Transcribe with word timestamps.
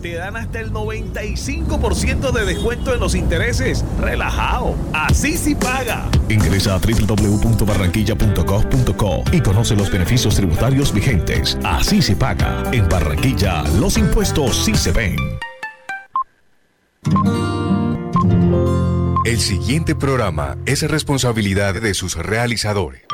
te 0.00 0.14
dan 0.14 0.36
hasta 0.36 0.60
el 0.60 0.72
95% 0.72 2.32
de 2.32 2.44
descuento 2.44 2.94
en 2.94 3.00
los 3.00 3.14
intereses. 3.14 3.84
Relajado. 3.98 4.74
Así 4.92 5.36
sí 5.36 5.54
paga. 5.54 6.08
Ingresa 6.28 6.74
a 6.74 6.78
www.barranquilla.gov.co 6.78 9.24
y 9.32 9.40
conoce 9.40 9.74
los 9.76 9.90
beneficios 9.90 10.36
tributarios 10.36 10.92
vigentes. 10.92 11.56
Así 11.64 12.02
se 12.02 12.14
paga. 12.16 12.64
En 12.72 12.86
Barranquilla, 12.88 13.62
los 13.78 13.96
impuestos 13.98 14.64
sí 14.64 14.74
se 14.74 14.90
ven. 14.92 15.16
El 19.24 19.38
siguiente 19.38 19.94
programa 19.94 20.58
es 20.66 20.82
responsabilidad 20.82 21.80
de 21.80 21.94
sus 21.94 22.16
realizadores. 22.16 23.04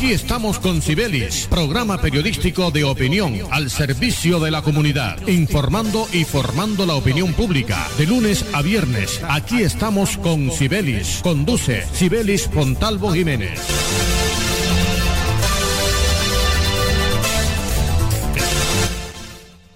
Aquí 0.00 0.12
estamos 0.12 0.58
con 0.58 0.80
Cibelis, 0.80 1.46
programa 1.50 2.00
periodístico 2.00 2.70
de 2.70 2.84
opinión 2.84 3.34
al 3.50 3.68
servicio 3.68 4.40
de 4.40 4.50
la 4.50 4.62
comunidad, 4.62 5.28
informando 5.28 6.06
y 6.10 6.24
formando 6.24 6.86
la 6.86 6.94
opinión 6.94 7.34
pública. 7.34 7.86
De 7.98 8.06
lunes 8.06 8.46
a 8.54 8.62
viernes, 8.62 9.22
aquí 9.28 9.60
estamos 9.60 10.16
con 10.16 10.50
Cibelis. 10.52 11.20
Conduce 11.22 11.82
Cibelis 11.92 12.48
Fontalvo 12.48 13.12
Jiménez. 13.12 13.60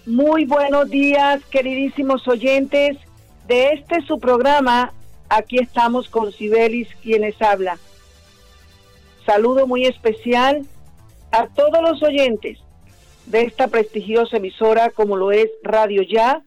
Muy 0.07 0.47
buenos 0.47 0.89
días, 0.89 1.43
queridísimos 1.51 2.27
oyentes 2.27 2.97
de 3.47 3.73
este 3.75 4.01
su 4.07 4.19
programa. 4.19 4.91
Aquí 5.29 5.59
estamos 5.59 6.09
con 6.09 6.33
Cibelis, 6.33 6.89
quienes 7.03 7.43
habla. 7.43 7.79
Saludo 9.27 9.67
muy 9.67 9.87
especial 9.87 10.67
a 11.33 11.47
todos 11.47 11.81
los 11.81 12.03
oyentes 12.03 12.59
de 13.25 13.41
esta 13.41 13.69
prestigiosa 13.69 14.37
emisora 14.37 14.91
como 14.91 15.17
lo 15.17 15.33
es 15.33 15.49
Radio 15.63 16.03
Ya. 16.03 16.43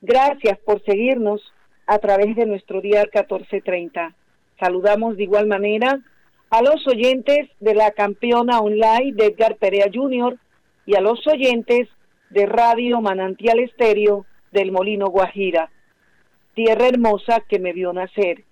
Gracias 0.00 0.58
por 0.58 0.82
seguirnos 0.84 1.40
a 1.86 1.98
través 1.98 2.34
de 2.34 2.46
nuestro 2.46 2.80
día 2.80 3.02
1430. 3.02 4.12
Saludamos 4.58 5.16
de 5.16 5.22
igual 5.22 5.46
manera 5.46 6.00
a 6.50 6.62
los 6.62 6.84
oyentes 6.88 7.48
de 7.60 7.74
la 7.76 7.92
campeona 7.92 8.58
online 8.58 9.12
de 9.14 9.26
Edgar 9.26 9.54
Perea 9.54 9.86
Jr. 9.92 10.36
y 10.84 10.96
a 10.96 11.00
los 11.00 11.24
oyentes 11.28 11.88
de 12.30 12.46
Radio 12.46 13.00
Manantial 13.00 13.60
Estéreo 13.60 14.26
del 14.50 14.72
Molino 14.72 15.06
Guajira, 15.06 15.70
tierra 16.54 16.88
hermosa 16.88 17.40
que 17.48 17.60
me 17.60 17.72
vio 17.72 17.92
nacer. 17.92 18.42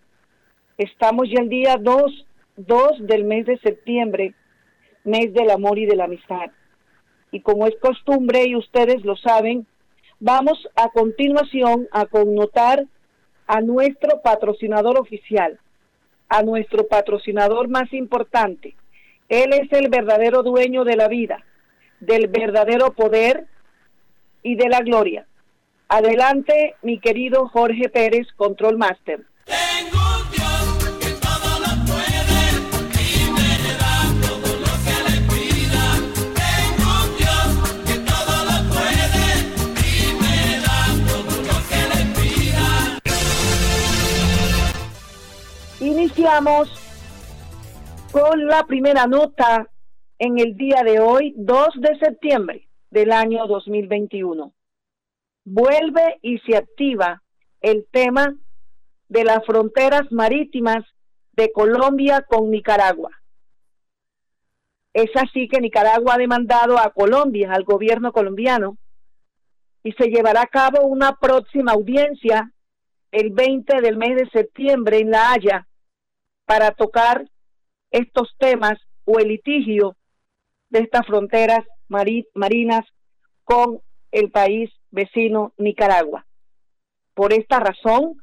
Estamos 0.79 1.29
ya 1.29 1.43
el 1.43 1.49
día 1.49 1.77
2 1.77 2.27
2 2.67 3.07
del 3.07 3.25
mes 3.25 3.47
de 3.47 3.59
septiembre, 3.59 4.35
mes 5.05 5.33
del 5.33 5.51
amor 5.51 5.79
y 5.79 5.87
de 5.87 5.97
la 5.97 6.05
amistad. 6.05 6.51
Y 7.33 7.41
como 7.41 7.67
es 7.67 7.75
costumbre 7.81 8.45
y 8.47 8.57
ustedes 8.57 9.05
lo 9.05 9.17
saben, 9.17 9.67
vamos 10.19 10.69
a 10.77 10.89
continuación 10.91 11.89
a 11.93 12.07
connotar 12.07 12.85
a 13.47 13.61
nuestro 13.61 14.21
patrocinador 14.23 14.99
oficial, 14.99 15.59
a 16.29 16.43
nuestro 16.43 16.87
patrocinador 16.87 17.69
más 17.69 17.93
importante. 17.93 18.75
Él 19.29 19.53
es 19.53 19.73
el 19.73 19.89
verdadero 19.89 20.43
dueño 20.43 20.85
de 20.85 20.97
la 20.97 21.09
vida, 21.09 21.45
del 22.01 22.29
verdadero 22.29 22.93
poder 22.93 23.47
y 24.43 24.57
de 24.57 24.69
la 24.69 24.81
gloria. 24.81 25.27
Adelante, 25.89 26.77
mi 26.83 27.01
querido 27.01 27.49
Jorge 27.49 27.89
Pérez, 27.89 28.29
Control 28.37 28.79
Master. 28.79 29.25
Iniciamos 46.11 46.69
con 48.11 48.45
la 48.49 48.67
primera 48.67 49.07
nota 49.07 49.71
en 50.19 50.41
el 50.41 50.57
día 50.57 50.83
de 50.83 50.99
hoy, 50.99 51.35
2 51.37 51.69
de 51.77 51.99
septiembre 52.01 52.69
del 52.91 53.13
año 53.13 53.47
2021. 53.47 54.53
Vuelve 55.45 56.19
y 56.21 56.39
se 56.41 56.57
activa 56.57 57.23
el 57.61 57.87
tema 57.93 58.35
de 59.09 59.23
las 59.23 59.47
fronteras 59.47 60.11
marítimas 60.11 60.85
de 61.35 61.53
Colombia 61.53 62.27
con 62.29 62.51
Nicaragua. 62.51 63.11
Es 64.93 65.11
así 65.15 65.47
que 65.47 65.61
Nicaragua 65.61 66.15
ha 66.15 66.19
demandado 66.19 66.77
a 66.77 66.91
Colombia, 66.91 67.53
al 67.53 67.63
gobierno 67.63 68.11
colombiano, 68.11 68.79
y 69.85 69.93
se 69.93 70.09
llevará 70.09 70.43
a 70.43 70.49
cabo 70.49 70.83
una 70.89 71.17
próxima 71.21 71.71
audiencia 71.71 72.51
el 73.13 73.31
20 73.31 73.81
del 73.81 73.97
mes 73.97 74.17
de 74.17 74.29
septiembre 74.31 74.99
en 74.99 75.13
La 75.13 75.33
Haya 75.33 75.69
para 76.51 76.73
tocar 76.73 77.31
estos 77.93 78.35
temas 78.37 78.77
o 79.05 79.21
el 79.21 79.29
litigio 79.29 79.95
de 80.69 80.81
estas 80.81 81.07
fronteras 81.07 81.65
marinas 81.87 82.85
con 83.45 83.81
el 84.11 84.33
país 84.33 84.69
vecino 84.91 85.53
Nicaragua. 85.59 86.27
Por 87.15 87.33
esta 87.33 87.61
razón, 87.61 88.21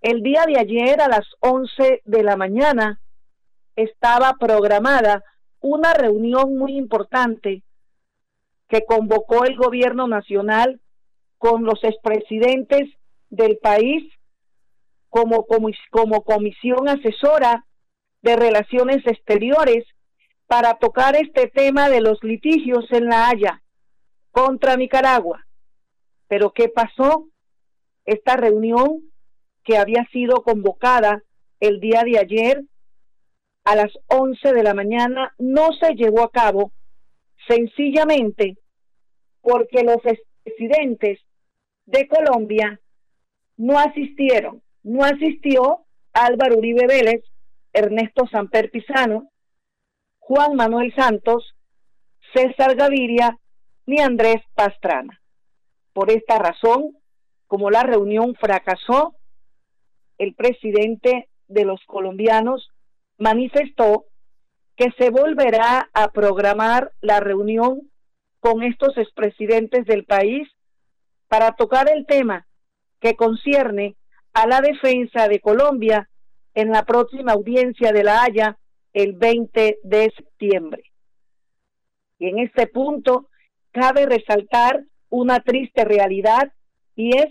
el 0.00 0.22
día 0.22 0.44
de 0.46 0.60
ayer 0.60 1.00
a 1.00 1.08
las 1.08 1.26
11 1.40 2.02
de 2.04 2.22
la 2.22 2.36
mañana 2.36 3.00
estaba 3.74 4.34
programada 4.38 5.24
una 5.58 5.92
reunión 5.92 6.56
muy 6.56 6.76
importante 6.76 7.64
que 8.68 8.84
convocó 8.84 9.44
el 9.44 9.56
gobierno 9.56 10.06
nacional 10.06 10.80
con 11.38 11.64
los 11.64 11.82
expresidentes 11.82 12.88
del 13.28 13.58
país 13.58 14.04
como, 15.16 15.46
como, 15.90 16.22
comisión 16.24 16.90
asesora 16.90 17.64
de 18.20 18.36
relaciones 18.36 18.98
exteriores 19.06 19.84
para 20.46 20.74
tocar 20.74 21.16
este 21.16 21.48
tema 21.48 21.88
de 21.88 22.02
los 22.02 22.22
litigios 22.22 22.84
en 22.90 23.06
La 23.06 23.28
Haya 23.28 23.62
contra 24.30 24.76
Nicaragua. 24.76 25.46
Pero 26.28 26.52
¿qué 26.52 26.68
pasó? 26.68 27.28
Esta 28.04 28.36
reunión 28.36 29.10
que 29.64 29.78
había 29.78 30.06
sido 30.12 30.42
convocada 30.42 31.22
el 31.60 31.80
día 31.80 32.02
de 32.04 32.18
ayer 32.18 32.62
a 33.64 33.74
las 33.74 33.92
11 34.08 34.52
de 34.52 34.62
la 34.62 34.74
mañana 34.74 35.34
no 35.38 35.72
se 35.80 35.94
llevó 35.94 36.24
a 36.24 36.30
cabo 36.30 36.72
sencillamente 37.48 38.58
porque 39.40 39.82
los 39.82 39.96
presidentes 40.44 41.20
de 41.86 42.06
Colombia 42.06 42.80
no 43.56 43.78
asistieron 43.78 44.62
no 44.86 45.04
asistió 45.04 45.80
Álvaro 46.12 46.58
Uribe 46.58 46.86
Vélez, 46.86 47.24
Ernesto 47.72 48.26
Samper 48.28 48.70
Pizano, 48.70 49.28
Juan 50.20 50.54
Manuel 50.54 50.94
Santos, 50.94 51.56
César 52.32 52.76
Gaviria 52.76 53.36
ni 53.86 54.00
Andrés 54.00 54.42
Pastrana. 54.54 55.20
Por 55.92 56.12
esta 56.12 56.38
razón, 56.38 56.96
como 57.48 57.68
la 57.70 57.82
reunión 57.82 58.36
fracasó, 58.36 59.16
el 60.18 60.34
presidente 60.34 61.28
de 61.48 61.64
los 61.64 61.84
colombianos 61.86 62.70
manifestó 63.18 64.04
que 64.76 64.92
se 64.98 65.10
volverá 65.10 65.90
a 65.94 66.12
programar 66.12 66.92
la 67.00 67.18
reunión 67.18 67.90
con 68.38 68.62
estos 68.62 68.96
expresidentes 68.98 69.84
del 69.84 70.04
país 70.04 70.48
para 71.26 71.56
tocar 71.56 71.90
el 71.90 72.06
tema 72.06 72.46
que 73.00 73.16
concierne 73.16 73.96
a 74.36 74.46
la 74.46 74.60
defensa 74.60 75.28
de 75.28 75.40
Colombia 75.40 76.10
en 76.54 76.68
la 76.68 76.84
próxima 76.84 77.32
audiencia 77.32 77.90
de 77.90 78.04
La 78.04 78.22
Haya 78.22 78.58
el 78.92 79.14
20 79.14 79.78
de 79.82 80.12
septiembre. 80.14 80.82
Y 82.18 82.28
en 82.28 82.40
este 82.40 82.66
punto 82.66 83.30
cabe 83.72 84.04
resaltar 84.04 84.82
una 85.08 85.40
triste 85.40 85.86
realidad 85.86 86.52
y 86.94 87.16
es 87.16 87.28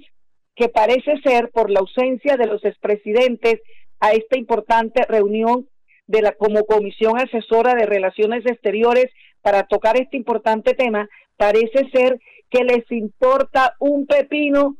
que 0.56 0.68
parece 0.68 1.22
ser 1.22 1.52
por 1.52 1.70
la 1.70 1.82
ausencia 1.82 2.38
de 2.38 2.48
los 2.48 2.66
expresidentes 2.66 3.62
a 4.00 4.14
esta 4.14 4.40
importante 4.40 5.06
reunión 5.08 5.70
de 6.08 6.24
la 6.24 6.32
como 6.32 6.66
comisión 6.66 7.20
asesora 7.20 7.76
de 7.76 7.86
relaciones 7.86 8.44
exteriores 8.48 9.12
para 9.44 9.68
tocar 9.68 9.96
este 9.96 10.18
importante 10.18 10.74
tema, 10.74 11.08
parece 11.38 11.88
ser 11.94 12.20
que 12.50 12.64
les 12.64 12.92
importa 12.92 13.76
un 13.78 14.08
pepino 14.08 14.76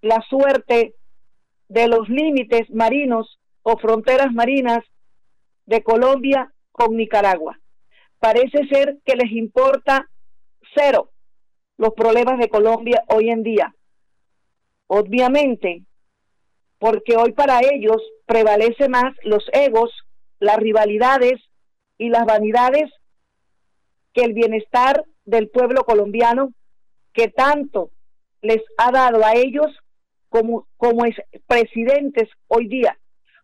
la 0.00 0.22
suerte 0.30 0.94
de 1.72 1.88
los 1.88 2.06
límites 2.10 2.68
marinos 2.70 3.38
o 3.62 3.78
fronteras 3.78 4.30
marinas 4.32 4.84
de 5.64 5.82
Colombia 5.82 6.52
con 6.70 6.96
Nicaragua. 6.96 7.58
Parece 8.18 8.66
ser 8.68 8.98
que 9.06 9.16
les 9.16 9.32
importa 9.32 10.06
cero 10.74 11.10
los 11.78 11.94
problemas 11.94 12.38
de 12.38 12.50
Colombia 12.50 13.02
hoy 13.08 13.30
en 13.30 13.42
día. 13.42 13.74
Obviamente, 14.86 15.82
porque 16.78 17.16
hoy 17.16 17.32
para 17.32 17.60
ellos 17.60 18.02
prevalece 18.26 18.90
más 18.90 19.14
los 19.24 19.44
egos, 19.54 19.90
las 20.40 20.58
rivalidades 20.58 21.40
y 21.96 22.10
las 22.10 22.26
vanidades 22.26 22.90
que 24.12 24.24
el 24.24 24.34
bienestar 24.34 25.04
del 25.24 25.48
pueblo 25.48 25.84
colombiano, 25.84 26.52
que 27.14 27.28
tanto 27.28 27.90
les 28.42 28.60
ha 28.76 28.90
dado 28.90 29.24
a 29.24 29.32
ellos 29.34 29.70
como, 30.32 30.66
como 30.78 31.04
presidentes 31.46 32.30
hoy 32.48 32.66
día, 32.66 32.98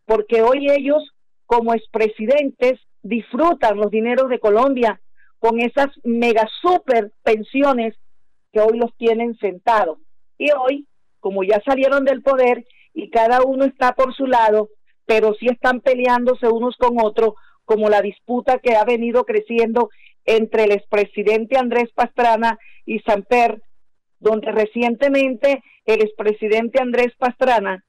porque 0.07 0.41
hoy 0.41 0.71
ellos 0.71 1.07
como 1.45 1.75
expresidentes 1.75 2.81
disfrutan 3.03 3.77
los 3.77 3.91
dineros 3.91 4.31
de 4.31 4.41
Colombia 4.41 4.99
con 5.39 5.61
esas 5.61 5.89
mega 6.03 6.49
super 6.63 7.13
pensiones 7.23 7.95
que 8.53 8.61
hoy 8.61 8.79
los 8.79 8.97
tienen 8.97 9.37
sentados. 9.37 9.99
Y 10.39 10.49
hoy, 10.53 10.87
como 11.21 11.45
ya 11.45 11.61
salieron 11.63 12.07
del 12.07 12.23
poder 12.23 12.65
y 12.95 13.11
cada 13.11 13.43
uno 13.43 13.67
está 13.67 13.93
por 13.93 14.15
su 14.15 14.27
lado, 14.27 14.71
pero 15.05 15.35
sí 15.35 15.47
están 15.47 15.83
peleándose 15.83 16.49
unos 16.49 16.75
con 16.79 16.97
otros, 17.05 17.35
como 17.67 17.91
la 17.91 18.01
disputa 18.01 18.61
que 18.61 18.77
ha 18.77 18.85
venido 18.85 19.25
creciendo 19.25 19.91
entre 20.25 20.65
el 20.65 20.73
expresidente 20.73 21.59
Andrés 21.59 21.91
Pastrana 21.95 22.59
y 22.87 23.01
Samper, 23.01 23.61
donde 24.21 24.51
recientemente 24.53 25.63
el 25.85 26.03
expresidente 26.03 26.81
Andrés 26.81 27.15
Pastrana 27.19 27.85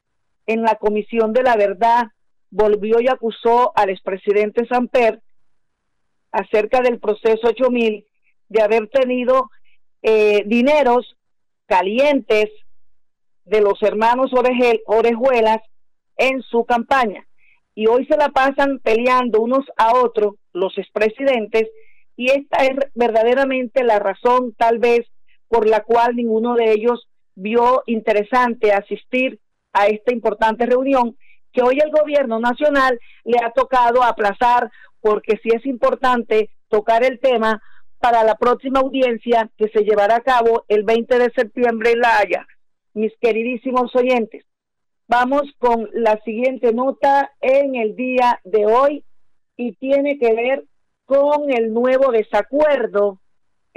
en 0.45 0.61
la 0.61 0.75
Comisión 0.75 1.33
de 1.33 1.43
la 1.43 1.55
Verdad 1.55 2.07
volvió 2.49 2.99
y 2.99 3.07
acusó 3.07 3.71
al 3.75 3.89
expresidente 3.89 4.65
Samper 4.67 5.21
acerca 6.31 6.81
del 6.81 6.99
proceso 6.99 7.47
8000 7.47 8.05
de 8.49 8.61
haber 8.61 8.87
tenido 8.87 9.49
eh, 10.01 10.43
dineros 10.45 11.17
calientes 11.65 12.49
de 13.45 13.61
los 13.61 13.81
hermanos 13.81 14.31
Orejuelas 14.85 15.61
en 16.17 16.41
su 16.43 16.65
campaña. 16.65 17.25
Y 17.75 17.87
hoy 17.87 18.05
se 18.05 18.17
la 18.17 18.29
pasan 18.29 18.79
peleando 18.79 19.41
unos 19.41 19.65
a 19.77 19.93
otros 19.95 20.35
los 20.53 20.77
expresidentes 20.77 21.69
y 22.15 22.31
esta 22.31 22.65
es 22.65 22.77
verdaderamente 22.95 23.83
la 23.83 23.99
razón 23.99 24.53
tal 24.57 24.79
vez 24.79 25.07
por 25.49 25.67
la 25.67 25.81
cual 25.81 26.15
ninguno 26.15 26.55
de 26.55 26.71
ellos 26.71 27.09
vio 27.35 27.83
interesante 27.87 28.71
asistir 28.71 29.39
a 29.73 29.87
esta 29.87 30.13
importante 30.13 30.65
reunión 30.65 31.17
que 31.51 31.61
hoy 31.61 31.79
el 31.83 31.91
gobierno 31.91 32.39
nacional 32.39 32.99
le 33.23 33.39
ha 33.43 33.51
tocado 33.51 34.03
aplazar 34.03 34.71
porque 35.01 35.39
sí 35.41 35.49
es 35.53 35.65
importante 35.65 36.49
tocar 36.69 37.03
el 37.03 37.19
tema 37.19 37.61
para 37.99 38.23
la 38.23 38.35
próxima 38.35 38.79
audiencia 38.79 39.49
que 39.57 39.67
se 39.69 39.83
llevará 39.83 40.17
a 40.17 40.21
cabo 40.21 40.63
el 40.67 40.83
20 40.83 41.17
de 41.17 41.31
septiembre 41.31 41.91
en 41.91 41.99
La 41.99 42.17
Haya. 42.19 42.47
Mis 42.93 43.11
queridísimos 43.19 43.95
oyentes, 43.95 44.45
vamos 45.07 45.43
con 45.57 45.89
la 45.93 46.19
siguiente 46.23 46.73
nota 46.73 47.31
en 47.41 47.75
el 47.75 47.95
día 47.95 48.39
de 48.43 48.65
hoy 48.65 49.03
y 49.57 49.73
tiene 49.73 50.17
que 50.17 50.33
ver 50.33 50.65
con 51.05 51.51
el 51.51 51.73
nuevo 51.73 52.11
desacuerdo 52.11 53.19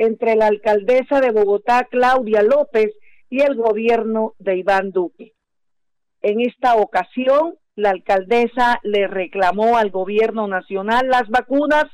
entre 0.03 0.35
la 0.35 0.47
alcaldesa 0.47 1.21
de 1.21 1.31
Bogotá, 1.31 1.87
Claudia 1.91 2.43
López, 2.43 2.93
y 3.31 3.41
el 3.41 3.55
gobierno 3.55 4.35
de 4.39 4.57
Iván 4.57 4.91
Duque. 4.91 5.33
En 6.21 6.41
esta 6.41 6.75
ocasión, 6.75 7.55
la 7.77 7.91
alcaldesa 7.91 8.79
le 8.83 9.07
reclamó 9.07 9.79
al 9.79 9.91
gobierno 9.91 10.47
nacional 10.49 11.09
las 11.09 11.29
vacunas 11.29 11.85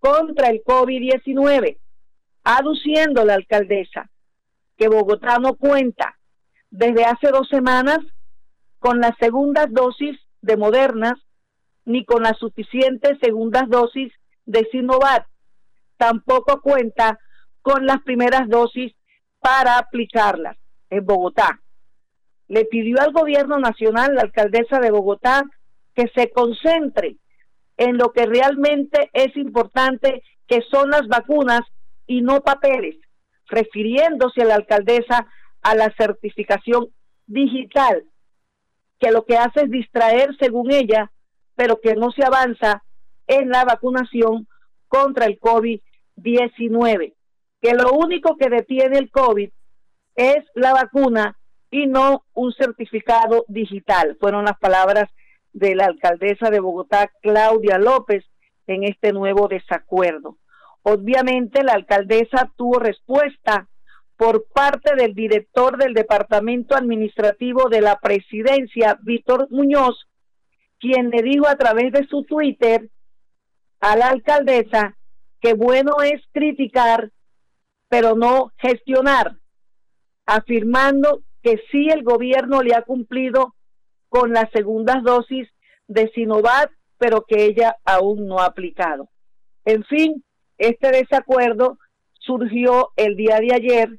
contra 0.00 0.48
el 0.48 0.64
COVID-19, 0.64 1.78
aduciendo 2.42 3.24
la 3.24 3.34
alcaldesa 3.34 4.10
que 4.76 4.88
Bogotá 4.88 5.38
no 5.38 5.54
cuenta 5.54 6.18
desde 6.70 7.04
hace 7.04 7.28
dos 7.28 7.48
semanas 7.48 7.98
con 8.78 9.00
las 9.00 9.12
segundas 9.20 9.66
dosis 9.70 10.18
de 10.40 10.56
Modernas 10.56 11.20
ni 11.84 12.04
con 12.04 12.22
las 12.22 12.38
suficientes 12.38 13.18
segundas 13.20 13.68
dosis 13.68 14.12
de 14.46 14.66
Sinovac. 14.72 15.28
Tampoco 15.98 16.62
cuenta 16.62 17.18
con 17.62 17.86
las 17.86 18.02
primeras 18.02 18.48
dosis 18.48 18.92
para 19.40 19.78
aplicarlas 19.78 20.56
en 20.90 21.04
Bogotá. 21.04 21.60
Le 22.48 22.64
pidió 22.64 23.00
al 23.00 23.12
gobierno 23.12 23.58
nacional, 23.58 24.14
la 24.14 24.22
alcaldesa 24.22 24.80
de 24.80 24.90
Bogotá, 24.90 25.44
que 25.94 26.08
se 26.14 26.30
concentre 26.30 27.16
en 27.76 27.96
lo 27.96 28.12
que 28.12 28.26
realmente 28.26 29.10
es 29.12 29.36
importante, 29.36 30.22
que 30.46 30.60
son 30.70 30.90
las 30.90 31.06
vacunas 31.08 31.62
y 32.06 32.22
no 32.22 32.40
papeles, 32.40 32.96
refiriéndose 33.46 34.42
a 34.42 34.46
la 34.46 34.56
alcaldesa 34.56 35.26
a 35.62 35.74
la 35.74 35.92
certificación 35.96 36.88
digital, 37.26 38.04
que 38.98 39.10
lo 39.12 39.24
que 39.24 39.36
hace 39.36 39.62
es 39.62 39.70
distraer, 39.70 40.36
según 40.38 40.72
ella, 40.72 41.10
pero 41.54 41.80
que 41.80 41.94
no 41.94 42.10
se 42.10 42.24
avanza 42.24 42.82
en 43.26 43.48
la 43.50 43.64
vacunación 43.64 44.48
contra 44.88 45.26
el 45.26 45.38
COVID-19, 45.38 47.14
que 47.60 47.74
lo 47.74 47.92
único 47.92 48.36
que 48.36 48.48
detiene 48.48 48.98
el 48.98 49.10
COVID 49.10 49.50
es 50.16 50.44
la 50.54 50.72
vacuna 50.72 51.38
y 51.70 51.86
no 51.86 52.24
un 52.34 52.52
certificado 52.52 53.44
digital. 53.48 54.16
Fueron 54.20 54.44
las 54.44 54.58
palabras 54.58 55.08
de 55.52 55.74
la 55.74 55.86
alcaldesa 55.86 56.50
de 56.50 56.60
Bogotá, 56.60 57.10
Claudia 57.22 57.78
López, 57.78 58.24
en 58.66 58.84
este 58.84 59.12
nuevo 59.12 59.48
desacuerdo. 59.48 60.36
Obviamente 60.82 61.62
la 61.62 61.72
alcaldesa 61.72 62.50
tuvo 62.56 62.78
respuesta 62.78 63.68
por 64.16 64.46
parte 64.52 64.94
del 64.96 65.14
director 65.14 65.78
del 65.78 65.94
Departamento 65.94 66.76
Administrativo 66.76 67.68
de 67.68 67.80
la 67.80 67.98
Presidencia, 67.98 68.98
Víctor 69.02 69.48
Muñoz, 69.50 70.06
quien 70.78 71.10
le 71.10 71.22
dijo 71.22 71.46
a 71.48 71.56
través 71.56 71.92
de 71.92 72.06
su 72.06 72.24
Twitter 72.24 72.90
a 73.80 73.96
la 73.96 74.08
alcaldesa 74.08 74.96
que 75.40 75.54
bueno 75.54 76.02
es 76.02 76.20
criticar, 76.32 77.10
pero 77.90 78.14
no 78.14 78.52
gestionar, 78.56 79.36
afirmando 80.24 81.22
que 81.42 81.60
sí 81.70 81.88
el 81.90 82.04
gobierno 82.04 82.62
le 82.62 82.74
ha 82.74 82.82
cumplido 82.82 83.56
con 84.08 84.32
las 84.32 84.48
segundas 84.52 85.02
dosis 85.02 85.48
de 85.88 86.08
Sinovac, 86.14 86.70
pero 86.98 87.24
que 87.26 87.44
ella 87.44 87.76
aún 87.84 88.26
no 88.26 88.38
ha 88.38 88.46
aplicado. 88.46 89.08
En 89.64 89.82
fin, 89.84 90.24
este 90.56 90.92
desacuerdo 90.92 91.78
surgió 92.20 92.90
el 92.94 93.16
día 93.16 93.40
de 93.40 93.54
ayer 93.54 93.98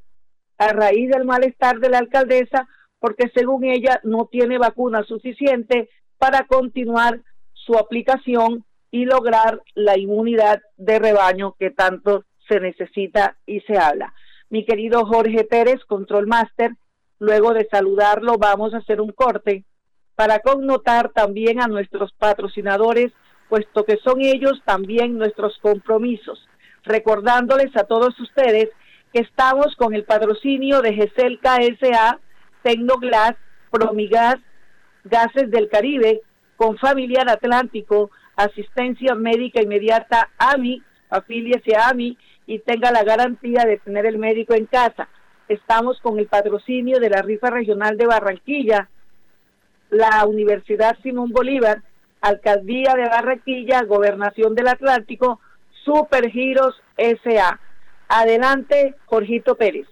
a 0.58 0.70
raíz 0.70 1.10
del 1.10 1.26
malestar 1.26 1.80
de 1.80 1.90
la 1.90 1.98
alcaldesa 1.98 2.70
porque 3.00 3.30
según 3.36 3.66
ella 3.66 4.00
no 4.04 4.30
tiene 4.32 4.58
vacuna 4.58 5.04
suficiente 5.04 5.90
para 6.18 6.46
continuar 6.46 7.22
su 7.54 7.78
aplicación 7.78 8.64
y 8.90 9.06
lograr 9.06 9.62
la 9.74 9.98
inmunidad 9.98 10.62
de 10.78 11.00
rebaño 11.00 11.56
que 11.60 11.72
tanto 11.72 12.24
se 12.52 12.60
necesita 12.60 13.38
y 13.46 13.62
se 13.62 13.78
habla. 13.78 14.14
Mi 14.50 14.66
querido 14.66 15.06
Jorge 15.06 15.46
Pérez, 15.46 15.80
Control 15.86 16.28
Master, 16.28 16.72
Luego 17.22 17.54
de 17.54 17.68
saludarlo, 17.70 18.40
vamos 18.40 18.74
a 18.74 18.80
hacer 18.80 19.00
un 19.00 19.12
corte 19.12 19.64
para 20.16 20.40
connotar 20.40 21.12
también 21.12 21.62
a 21.62 21.68
nuestros 21.68 22.12
patrocinadores, 22.14 23.12
puesto 23.48 23.86
que 23.86 23.98
son 23.98 24.22
ellos 24.22 24.60
también 24.66 25.20
nuestros 25.20 25.56
compromisos. 25.60 26.44
Recordándoles 26.84 27.78
a 27.78 27.84
todos 27.84 28.20
ustedes 28.20 28.70
que 29.14 29.20
estamos 29.20 29.76
con 29.76 29.94
el 29.94 30.04
patrocinio 30.04 30.82
de 30.82 30.96
GESEL 30.96 31.40
KSA, 31.40 32.20
Tecnoglass, 32.64 33.36
Promigas, 33.70 34.38
Gases 35.04 35.52
del 35.52 35.70
Caribe, 35.70 36.22
con 36.56 36.76
Familiar 36.80 37.30
Atlántico, 37.30 38.10
Asistencia 38.36 39.14
Médica 39.14 39.62
Inmediata 39.62 40.32
AMI, 40.40 40.82
afíliese 41.12 41.76
a 41.76 41.90
AMI 41.90 42.18
y 42.52 42.60
tenga 42.60 42.92
la 42.92 43.04
garantía 43.04 43.64
de 43.66 43.78
tener 43.78 44.06
el 44.06 44.18
médico 44.18 44.54
en 44.54 44.66
casa 44.66 45.08
estamos 45.54 46.00
con 46.02 46.20
el 46.20 46.28
patrocinio 46.28 47.00
de 47.00 47.10
la 47.10 47.22
rifa 47.22 47.50
regional 47.50 47.98
de 47.98 48.06
Barranquilla, 48.06 48.90
la 49.90 50.26
Universidad 50.26 50.98
Simón 51.04 51.32
Bolívar, 51.32 51.82
Alcaldía 52.22 52.94
de 52.96 53.10
Barranquilla, 53.10 53.84
Gobernación 53.84 54.56
del 54.56 54.68
Atlántico, 54.68 55.40
Supergiros 55.84 56.76
SA. 56.98 57.60
Adelante, 58.08 58.96
Jorgito 59.06 59.56
Pérez. 59.56 59.88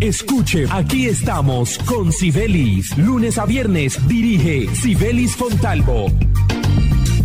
Escuche, 0.00 0.66
aquí 0.70 1.06
estamos 1.06 1.78
con 1.78 2.12
Sibelis. 2.12 2.96
Lunes 2.98 3.38
a 3.38 3.46
viernes 3.46 4.06
dirige 4.06 4.66
Sibelis 4.74 5.36
Fontalvo 5.36 6.06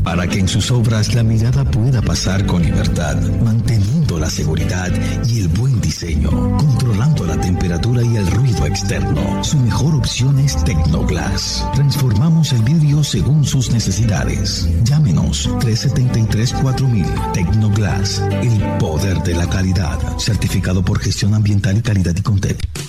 para 0.03 0.27
que 0.27 0.39
en 0.39 0.48
sus 0.48 0.71
obras 0.71 1.13
la 1.13 1.24
mirada 1.24 1.63
pueda 1.65 2.01
pasar 2.01 2.45
con 2.45 2.63
libertad, 2.63 3.17
manteniendo 3.43 3.88
la 4.19 4.29
seguridad 4.29 4.91
y 5.25 5.39
el 5.39 5.47
buen 5.47 5.79
diseño, 5.81 6.29
controlando 6.57 7.25
la 7.25 7.39
temperatura 7.39 8.03
y 8.03 8.17
el 8.17 8.29
ruido 8.31 8.65
externo. 8.65 9.43
Su 9.43 9.57
mejor 9.57 9.95
opción 9.95 10.38
es 10.39 10.63
Tecnoglass. 10.63 11.65
Transformamos 11.73 12.51
el 12.51 12.63
vidrio 12.63 13.03
según 13.03 13.45
sus 13.45 13.71
necesidades. 13.71 14.67
Llámenos 14.83 15.49
373-4000 15.49 17.31
Tecnoglass, 17.31 18.21
el 18.41 18.77
poder 18.77 19.23
de 19.23 19.35
la 19.35 19.49
calidad, 19.49 19.97
certificado 20.17 20.83
por 20.83 20.99
gestión 20.99 21.33
ambiental 21.33 21.77
y 21.77 21.81
calidad 21.81 22.15
y 22.15 22.21
Contep. 22.21 22.88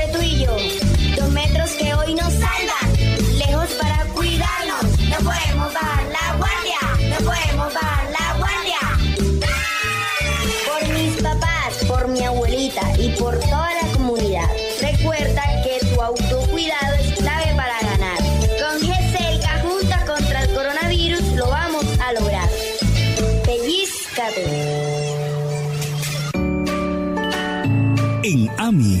En 28.71 28.77
AMI 28.77 29.00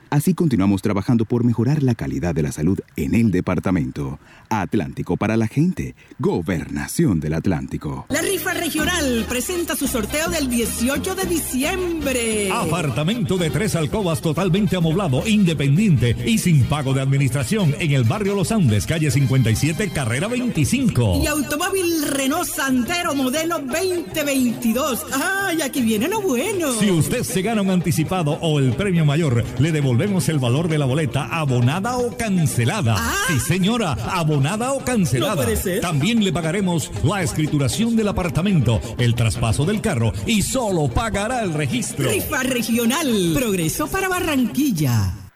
Así 0.11 0.33
continuamos 0.33 0.81
trabajando 0.81 1.23
por 1.23 1.45
mejorar 1.45 1.83
la 1.83 1.95
calidad 1.95 2.35
de 2.35 2.43
la 2.43 2.51
salud 2.51 2.77
en 2.97 3.15
el 3.15 3.31
departamento. 3.31 4.19
Atlántico 4.49 5.15
para 5.15 5.37
la 5.37 5.47
gente. 5.47 5.95
Gobernación 6.19 7.21
del 7.21 7.33
Atlántico. 7.33 8.07
La 8.09 8.19
rifa 8.21 8.53
regional 8.53 9.25
presenta 9.29 9.73
su 9.73 9.87
sorteo 9.87 10.27
del 10.27 10.49
18 10.49 11.15
de 11.15 11.23
diciembre. 11.23 12.51
Apartamento 12.51 13.37
de 13.37 13.51
tres 13.51 13.77
alcobas 13.77 14.19
totalmente 14.19 14.75
amoblado, 14.75 15.25
independiente 15.25 16.13
y 16.25 16.39
sin 16.39 16.65
pago 16.65 16.93
de 16.93 16.99
administración 16.99 17.73
en 17.79 17.91
el 17.91 18.03
barrio 18.03 18.35
Los 18.35 18.51
Andes, 18.51 18.85
calle 18.85 19.11
57, 19.11 19.91
carrera 19.91 20.27
25. 20.27 21.21
Y 21.23 21.27
automóvil 21.27 22.05
Renault 22.09 22.49
Sandero 22.49 23.15
modelo 23.15 23.59
2022. 23.59 25.05
¡Ay, 25.13 25.61
aquí 25.61 25.81
viene 25.81 26.09
lo 26.09 26.19
bueno! 26.19 26.73
Si 26.73 26.91
usted 26.91 27.23
se 27.23 27.41
gana 27.41 27.61
un 27.61 27.69
anticipado 27.69 28.33
o 28.41 28.59
el 28.59 28.73
premio 28.73 29.05
mayor, 29.05 29.45
le 29.57 29.71
devolvemos 29.71 30.00
el 30.01 30.39
valor 30.39 30.67
de 30.67 30.79
la 30.79 30.85
boleta 30.85 31.25
abonada 31.25 31.97
o 31.97 32.17
cancelada. 32.17 32.95
Ah. 32.97 33.13
Sí, 33.27 33.39
señora, 33.39 33.93
abonada 33.93 34.71
o 34.73 34.83
cancelada. 34.83 35.35
No 35.35 35.41
puede 35.43 35.55
ser. 35.55 35.79
También 35.79 36.23
le 36.23 36.33
pagaremos 36.33 36.91
la 37.03 37.21
escrituración 37.21 37.95
del 37.95 38.07
apartamento, 38.07 38.81
el 38.97 39.13
traspaso 39.13 39.63
del 39.63 39.79
carro 39.79 40.11
y 40.25 40.41
solo 40.41 40.87
pagará 40.87 41.43
el 41.43 41.53
registro. 41.53 42.09
Rifa 42.09 42.41
regional. 42.41 43.33
Progreso 43.35 43.87
para 43.87 44.09
Barranquilla. 44.09 45.20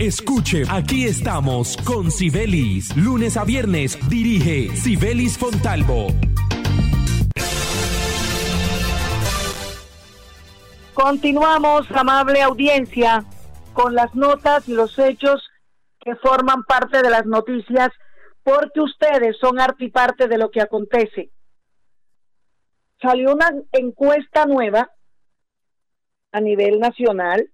Escuche, 0.00 0.64
aquí 0.68 1.04
estamos 1.04 1.76
con 1.76 2.10
Sibelis. 2.10 2.96
Lunes 2.96 3.36
a 3.36 3.44
viernes 3.44 3.96
dirige 4.10 4.74
Sibelis 4.74 5.38
Fontalvo. 5.38 6.08
Continuamos, 10.94 11.88
amable 11.92 12.42
audiencia, 12.42 13.24
con 13.72 13.94
las 13.94 14.12
notas 14.16 14.68
y 14.68 14.74
los 14.74 14.98
hechos 14.98 15.48
que 16.00 16.16
forman 16.16 16.64
parte 16.64 17.00
de 17.00 17.10
las 17.10 17.24
noticias 17.24 17.90
porque 18.42 18.80
ustedes 18.80 19.36
son 19.40 19.60
artiparte 19.60 20.26
de 20.26 20.38
lo 20.38 20.50
que 20.50 20.60
acontece. 20.60 21.30
Salió 23.00 23.32
una 23.32 23.48
encuesta 23.70 24.44
nueva 24.44 24.90
a 26.32 26.40
nivel 26.40 26.80
nacional 26.80 27.48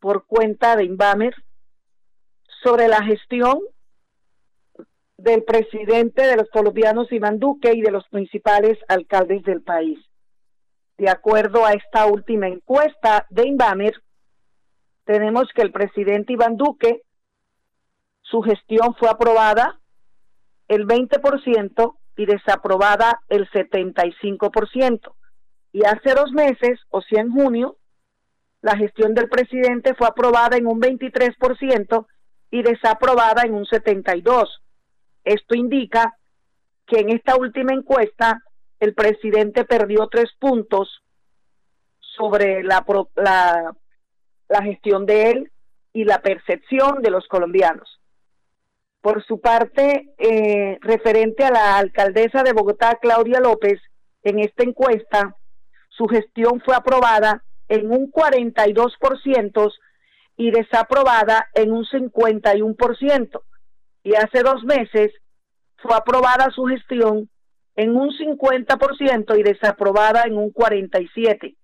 por 0.00 0.26
cuenta 0.26 0.76
de 0.76 0.84
Inbamer 0.84 1.34
sobre 2.62 2.88
la 2.88 3.02
gestión 3.04 3.60
del 5.16 5.44
presidente 5.44 6.22
de 6.22 6.36
los 6.36 6.48
colombianos 6.50 7.12
Iván 7.12 7.38
Duque 7.38 7.72
y 7.74 7.82
de 7.82 7.90
los 7.90 8.08
principales 8.08 8.78
alcaldes 8.88 9.42
del 9.44 9.62
país. 9.62 9.98
De 10.96 11.08
acuerdo 11.08 11.64
a 11.64 11.72
esta 11.72 12.06
última 12.06 12.48
encuesta 12.48 13.26
de 13.30 13.46
Inbamer, 13.46 13.94
tenemos 15.04 15.48
que 15.54 15.62
el 15.62 15.72
presidente 15.72 16.32
Iván 16.32 16.56
Duque, 16.56 17.02
su 18.22 18.42
gestión 18.42 18.94
fue 18.98 19.08
aprobada 19.08 19.80
el 20.68 20.86
20% 20.86 21.96
y 22.16 22.26
desaprobada 22.26 23.20
el 23.28 23.48
75%. 23.50 25.14
Y 25.72 25.84
hace 25.84 26.14
dos 26.14 26.32
meses, 26.32 26.80
o 26.90 27.00
sea, 27.02 27.22
en 27.22 27.32
junio, 27.32 27.76
la 28.62 28.76
gestión 28.76 29.14
del 29.14 29.28
presidente 29.28 29.94
fue 29.94 30.06
aprobada 30.06 30.56
en 30.56 30.66
un 30.66 30.80
23% 30.80 32.06
y 32.50 32.62
desaprobada 32.62 33.42
en 33.42 33.54
un 33.54 33.64
72%. 33.64 34.46
Esto 35.24 35.54
indica 35.54 36.16
que 36.86 37.00
en 37.00 37.10
esta 37.10 37.36
última 37.36 37.72
encuesta 37.72 38.42
el 38.80 38.94
presidente 38.94 39.64
perdió 39.64 40.08
tres 40.08 40.30
puntos 40.38 41.02
sobre 42.00 42.62
la, 42.62 42.84
la, 43.16 43.76
la 44.48 44.62
gestión 44.62 45.06
de 45.06 45.30
él 45.30 45.52
y 45.92 46.04
la 46.04 46.20
percepción 46.20 47.02
de 47.02 47.10
los 47.10 47.26
colombianos. 47.28 48.00
Por 49.00 49.24
su 49.24 49.40
parte, 49.40 50.12
eh, 50.18 50.78
referente 50.82 51.44
a 51.44 51.50
la 51.50 51.78
alcaldesa 51.78 52.42
de 52.42 52.52
Bogotá, 52.52 52.98
Claudia 53.00 53.40
López, 53.40 53.80
en 54.22 54.40
esta 54.40 54.62
encuesta, 54.62 55.36
su 55.88 56.06
gestión 56.06 56.60
fue 56.60 56.74
aprobada 56.74 57.42
en 57.70 57.90
un 57.90 58.10
42% 58.10 59.72
y 60.36 60.50
desaprobada 60.50 61.46
en 61.54 61.72
un 61.72 61.84
51%. 61.84 63.42
Y 64.02 64.14
hace 64.16 64.42
dos 64.42 64.64
meses 64.64 65.12
fue 65.76 65.94
aprobada 65.94 66.50
su 66.50 66.64
gestión 66.64 67.30
en 67.76 67.96
un 67.96 68.10
50% 68.10 69.38
y 69.38 69.42
desaprobada 69.42 70.24
en 70.26 70.36
un 70.36 70.52
47%. 70.52 71.56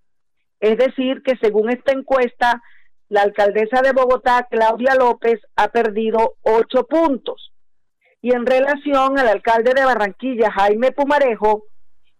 Es 0.60 0.78
decir, 0.78 1.22
que 1.22 1.36
según 1.42 1.70
esta 1.70 1.92
encuesta, 1.92 2.62
la 3.08 3.22
alcaldesa 3.22 3.82
de 3.82 3.92
Bogotá, 3.92 4.46
Claudia 4.48 4.94
López, 4.94 5.40
ha 5.56 5.68
perdido 5.68 6.36
ocho 6.42 6.86
puntos. 6.86 7.52
Y 8.22 8.32
en 8.32 8.46
relación 8.46 9.18
al 9.18 9.28
alcalde 9.28 9.74
de 9.74 9.84
Barranquilla, 9.84 10.50
Jaime 10.52 10.92
Pumarejo, 10.92 11.64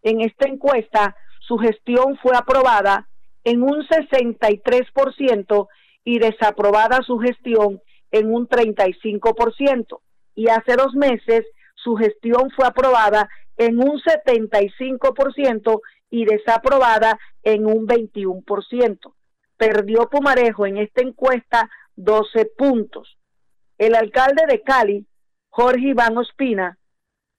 en 0.03 0.21
esta 0.21 0.49
encuesta, 0.49 1.17
su 1.41 1.57
gestión 1.57 2.19
fue 2.21 2.37
aprobada 2.37 3.09
en 3.47 3.63
un 3.63 3.87
63% 3.87 5.69
y 6.03 6.19
desaprobada 6.19 7.03
su 7.03 7.19
gestión 7.19 7.81
en 8.11 8.35
un 8.35 8.49
35%. 8.49 10.01
Y 10.35 10.49
hace 10.49 10.75
dos 10.75 10.95
meses 10.95 11.47
su 11.77 11.95
gestión 11.95 12.51
fue 12.57 12.67
aprobada 12.67 13.29
en 13.57 13.79
un 13.79 14.01
75% 14.01 15.81
y 16.11 16.25
desaprobada 16.25 17.21
en 17.45 17.67
un 17.67 17.87
21%. 17.87 19.15
Perdió 19.57 20.09
Pumarejo 20.11 20.67
en 20.67 20.79
esta 20.79 21.03
encuesta 21.03 21.71
12 21.95 22.47
puntos. 22.59 23.17
El 23.79 23.95
alcalde 23.95 24.43
de 24.49 24.63
Cali, 24.63 25.07
Jorge 25.51 25.91
Iván 25.91 26.19
Ospina, 26.19 26.79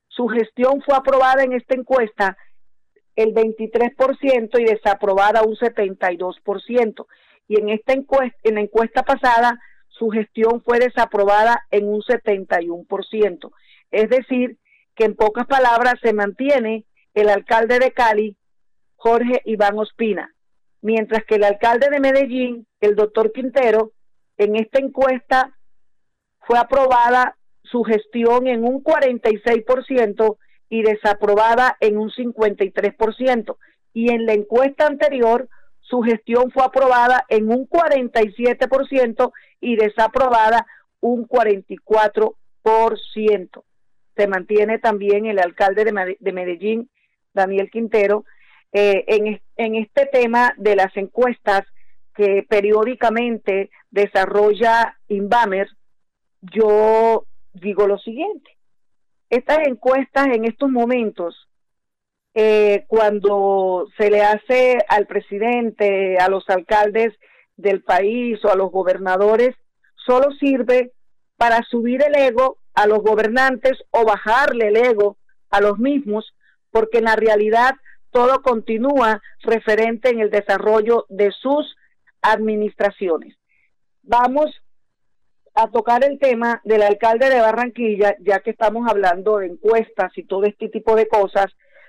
su 0.07 0.29
gestión 0.29 0.81
fue 0.83 0.95
aprobada 0.95 1.43
en 1.43 1.51
esta 1.51 1.75
encuesta 1.75 2.37
el 3.17 3.33
23% 3.33 4.61
y 4.61 4.63
desaprobada 4.63 5.41
un 5.41 5.55
72%. 5.55 7.05
Y 7.49 7.59
en 7.59 7.69
esta 7.69 7.93
encuesta, 7.93 8.37
en 8.43 8.55
la 8.55 8.61
encuesta 8.61 9.03
pasada, 9.03 9.59
su 9.89 10.09
gestión 10.09 10.61
fue 10.63 10.79
desaprobada 10.79 11.65
en 11.71 11.89
un 11.89 12.01
71%. 12.01 13.51
Es 13.91 14.09
decir, 14.09 14.57
que 14.95 15.05
en 15.05 15.15
pocas 15.15 15.47
palabras 15.47 15.95
se 16.01 16.13
mantiene 16.13 16.85
el 17.15 17.29
alcalde 17.29 17.79
de 17.79 17.91
Cali, 17.91 18.37
Jorge 18.95 19.41
Iván 19.45 19.77
Ospina, 19.79 20.33
mientras 20.81 21.23
que 21.25 21.35
el 21.35 21.43
alcalde 21.43 21.89
de 21.89 21.99
Medellín, 21.99 22.67
el 22.81 22.95
doctor 22.95 23.31
Quintero, 23.31 23.93
en 24.37 24.55
esta 24.55 24.79
encuesta 24.79 25.57
fue 26.41 26.59
aprobada 26.59 27.35
su 27.63 27.83
gestión 27.83 28.45
en 28.47 28.63
un 28.63 28.83
46% 28.83 30.37
y 30.69 30.83
desaprobada 30.83 31.77
en 31.79 31.97
un 31.97 32.11
53%. 32.11 33.57
Y 33.93 34.11
en 34.11 34.25
la 34.25 34.33
encuesta 34.33 34.85
anterior, 34.85 35.47
su 35.79 36.01
gestión 36.01 36.51
fue 36.51 36.63
aprobada 36.63 37.25
en 37.29 37.49
un 37.49 37.67
47% 37.67 39.31
y 39.61 39.77
desaprobada 39.77 40.67
un 40.99 41.27
44%. 41.27 43.63
Se 44.15 44.27
mantiene 44.27 44.79
también 44.79 45.25
el 45.25 45.39
alcalde 45.39 45.85
de 46.19 46.33
Medellín, 46.33 46.89
Daniel 47.33 47.71
Quintero, 47.71 48.25
eh, 48.73 49.05
en, 49.07 49.41
en 49.55 49.75
este 49.75 50.07
tema 50.07 50.53
de 50.57 50.75
las 50.75 50.97
encuestas 50.97 51.61
que 52.15 52.45
periódicamente 52.49 53.69
desarrolla 53.91 54.97
Inbamer, 55.07 55.69
yo 56.41 57.25
digo 57.53 57.87
lo 57.87 57.97
siguiente 57.99 58.56
estas 59.29 59.67
encuestas 59.67 60.27
en 60.27 60.45
estos 60.45 60.69
momentos, 60.69 61.47
eh, 62.33 62.85
cuando 62.87 63.87
se 63.97 64.09
le 64.09 64.21
hace 64.21 64.77
al 64.87 65.07
presidente, 65.07 66.17
a 66.19 66.29
los 66.29 66.47
alcaldes 66.49 67.13
del 67.55 67.81
país 67.83 68.43
o 68.45 68.51
a 68.51 68.55
los 68.55 68.71
gobernadores, 68.71 69.55
solo 69.95 70.31
sirve 70.39 70.93
para 71.35 71.63
subir 71.63 72.03
el 72.03 72.15
ego 72.15 72.57
a 72.73 72.87
los 72.87 72.99
gobernantes 72.99 73.73
o 73.91 74.05
bajarle 74.05 74.67
el 74.67 74.77
ego 74.77 75.17
a 75.49 75.61
los 75.61 75.79
mismos, 75.79 76.33
porque 76.71 76.99
en 76.99 77.05
la 77.05 77.15
realidad 77.15 77.73
todo 78.11 78.41
continúa 78.41 79.21
referente 79.41 80.09
en 80.09 80.19
el 80.19 80.29
desarrollo 80.29 81.05
de 81.09 81.31
sus 81.31 81.75
administraciones. 82.21 83.35
Vamos 84.03 84.51
a 85.59 85.67
tocar 85.69 86.03
el 86.03 86.19
tema 86.19 86.61
del 86.65 86.83
alcalde 86.83 87.31
de 87.31 87.41
Barranquilla, 87.41 88.15
ya 88.19 88.41
que 88.41 88.51
estamos 88.51 88.87
hablando 88.87 89.39
de 89.39 89.47
encuestas 89.47 90.15
y 90.15 90.23
todo 90.23 90.43
este 90.45 90.69
tipo 90.69 90.95
de 90.95 91.07
cosas, 91.07 91.47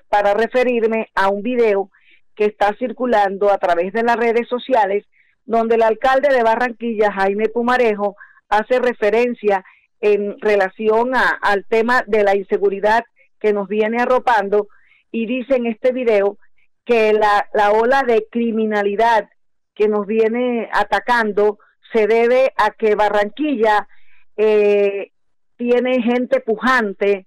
para 0.08 0.32
referirme 0.32 1.10
a 1.14 1.28
un 1.28 1.42
video 1.42 1.90
que 2.34 2.46
está 2.46 2.74
circulando 2.78 3.50
a 3.50 3.58
través 3.58 3.92
de 3.92 4.02
las 4.02 4.16
redes 4.16 4.48
sociales, 4.48 5.04
donde 5.44 5.74
el 5.74 5.82
alcalde 5.82 6.34
de 6.34 6.42
Barranquilla, 6.42 7.12
Jaime 7.12 7.50
Pumarejo, 7.50 8.16
hace 8.48 8.78
referencia 8.78 9.62
en 10.00 10.40
relación 10.40 11.14
a, 11.14 11.28
al 11.28 11.66
tema 11.66 12.04
de 12.06 12.24
la 12.24 12.34
inseguridad 12.34 13.04
que 13.38 13.52
nos 13.52 13.68
viene 13.68 14.00
arropando 14.00 14.68
y 15.12 15.26
dice 15.26 15.56
en 15.56 15.66
este 15.66 15.92
video 15.92 16.38
que 16.86 17.12
la, 17.12 17.46
la 17.52 17.72
ola 17.72 18.02
de 18.02 18.26
criminalidad 18.30 19.28
que 19.74 19.88
nos 19.88 20.06
viene 20.06 20.70
atacando 20.72 21.58
se 21.92 22.06
debe 22.06 22.52
a 22.56 22.70
que 22.70 22.94
Barranquilla 22.94 23.88
eh, 24.36 25.12
tiene 25.56 26.02
gente 26.02 26.40
pujante, 26.40 27.26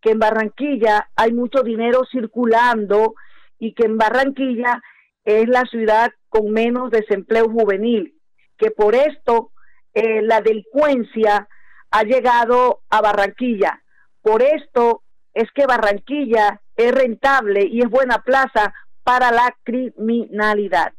que 0.00 0.10
en 0.10 0.18
Barranquilla 0.18 1.08
hay 1.16 1.32
mucho 1.32 1.62
dinero 1.62 2.02
circulando 2.10 3.14
y 3.58 3.74
que 3.74 3.86
en 3.86 3.98
Barranquilla 3.98 4.82
es 5.24 5.48
la 5.48 5.64
ciudad 5.64 6.10
con 6.28 6.50
menos 6.50 6.90
desempleo 6.90 7.46
juvenil, 7.46 8.14
que 8.56 8.70
por 8.70 8.94
esto 8.94 9.52
eh, 9.94 10.22
la 10.22 10.40
delincuencia 10.40 11.48
ha 11.90 12.02
llegado 12.04 12.82
a 12.88 13.00
Barranquilla. 13.00 13.82
Por 14.22 14.42
esto 14.42 15.02
es 15.34 15.50
que 15.52 15.66
Barranquilla 15.66 16.60
es 16.76 16.92
rentable 16.92 17.64
y 17.64 17.80
es 17.80 17.88
buena 17.88 18.22
plaza 18.22 18.72
para 19.02 19.30
la 19.30 19.54
criminalidad. 19.62 20.92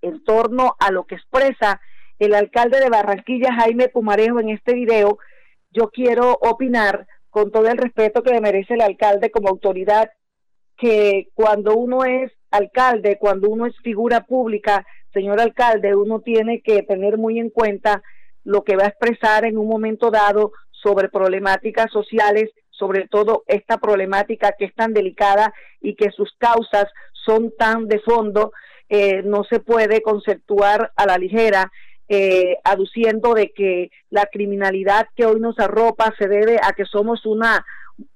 En 0.00 0.22
torno 0.24 0.76
a 0.78 0.90
lo 0.90 1.04
que 1.04 1.16
expresa 1.16 1.80
el 2.18 2.34
alcalde 2.34 2.80
de 2.80 2.90
Barranquilla, 2.90 3.54
Jaime 3.54 3.88
Pumarejo, 3.88 4.40
en 4.40 4.50
este 4.50 4.74
video, 4.74 5.18
yo 5.70 5.90
quiero 5.90 6.38
opinar 6.40 7.06
con 7.30 7.50
todo 7.50 7.68
el 7.68 7.78
respeto 7.78 8.22
que 8.22 8.32
le 8.32 8.40
merece 8.40 8.74
el 8.74 8.80
alcalde 8.80 9.30
como 9.30 9.48
autoridad, 9.48 10.10
que 10.76 11.28
cuando 11.34 11.76
uno 11.76 12.04
es 12.04 12.32
alcalde, 12.50 13.18
cuando 13.20 13.48
uno 13.48 13.66
es 13.66 13.76
figura 13.82 14.24
pública, 14.24 14.86
señor 15.12 15.40
alcalde, 15.40 15.94
uno 15.94 16.20
tiene 16.20 16.60
que 16.62 16.82
tener 16.82 17.18
muy 17.18 17.38
en 17.38 17.50
cuenta 17.50 18.02
lo 18.44 18.64
que 18.64 18.76
va 18.76 18.84
a 18.84 18.88
expresar 18.88 19.44
en 19.44 19.58
un 19.58 19.68
momento 19.68 20.10
dado 20.10 20.52
sobre 20.70 21.08
problemáticas 21.08 21.90
sociales, 21.92 22.50
sobre 22.70 23.08
todo 23.08 23.44
esta 23.46 23.78
problemática 23.78 24.54
que 24.58 24.64
es 24.64 24.74
tan 24.74 24.94
delicada 24.94 25.52
y 25.80 25.94
que 25.96 26.10
sus 26.10 26.32
causas 26.38 26.86
son 27.12 27.52
tan 27.58 27.88
de 27.88 27.98
fondo, 28.00 28.52
eh, 28.88 29.22
no 29.22 29.44
se 29.44 29.60
puede 29.60 30.00
conceptuar 30.00 30.92
a 30.96 31.06
la 31.06 31.18
ligera 31.18 31.70
eh, 32.08 32.56
aduciendo 32.64 33.34
de 33.34 33.52
que 33.52 33.90
la 34.10 34.26
criminalidad 34.26 35.08
que 35.14 35.26
hoy 35.26 35.40
nos 35.40 35.58
arropa 35.58 36.14
se 36.18 36.28
debe 36.28 36.58
a 36.62 36.72
que 36.72 36.84
somos 36.84 37.26
una 37.26 37.64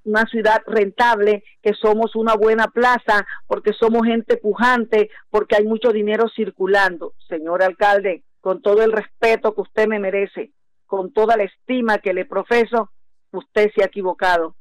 una 0.03 0.25
ciudad 0.27 0.61
rentable, 0.65 1.43
que 1.61 1.73
somos 1.73 2.15
una 2.15 2.35
buena 2.35 2.67
plaza, 2.67 3.25
porque 3.47 3.73
somos 3.73 4.05
gente 4.05 4.37
pujante, 4.37 5.09
porque 5.29 5.57
hay 5.57 5.65
mucho 5.65 5.91
dinero 5.91 6.29
circulando. 6.33 7.13
Señor 7.27 7.63
alcalde, 7.63 8.23
con 8.41 8.61
todo 8.61 8.83
el 8.83 8.91
respeto 8.91 9.53
que 9.53 9.61
usted 9.61 9.87
me 9.87 9.99
merece, 9.99 10.51
con 10.85 11.11
toda 11.11 11.37
la 11.37 11.43
estima 11.43 11.97
que 11.97 12.13
le 12.13 12.25
profeso, 12.25 12.91
usted 13.31 13.71
se 13.75 13.83
ha 13.83 13.87
equivocado. 13.87 14.55